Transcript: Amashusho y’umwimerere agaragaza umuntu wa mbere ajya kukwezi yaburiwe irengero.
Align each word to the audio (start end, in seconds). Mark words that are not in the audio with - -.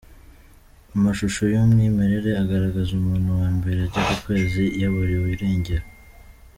Amashusho 0.95 1.41
y’umwimerere 1.53 2.29
agaragaza 2.43 2.89
umuntu 2.99 3.29
wa 3.39 3.49
mbere 3.57 3.79
ajya 3.85 4.03
kukwezi 4.09 4.63
yaburiwe 4.81 5.27
irengero. 5.35 5.85